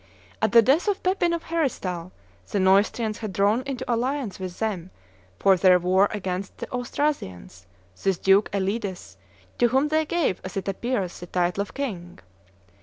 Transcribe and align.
At 0.41 0.51
the 0.51 0.63
death 0.63 0.87
of 0.87 1.03
Pepin 1.03 1.31
of 1.31 1.43
Heristal, 1.43 2.11
the 2.49 2.57
Neustrians 2.59 3.17
had 3.19 3.31
drawn 3.31 3.61
into 3.67 3.85
alliance 3.87 4.39
with 4.39 4.57
them, 4.57 4.89
for 5.37 5.55
their 5.55 5.77
war 5.77 6.07
against 6.09 6.57
the 6.57 6.65
Austrasians, 6.71 7.67
this 8.01 8.17
Duke 8.17 8.49
Elides, 8.51 9.17
to 9.59 9.67
whom 9.67 9.89
they 9.89 10.07
gave, 10.07 10.41
as 10.43 10.57
it 10.57 10.67
appears, 10.67 11.19
the 11.19 11.27
title 11.27 11.61
of 11.61 11.75
king. 11.75 12.17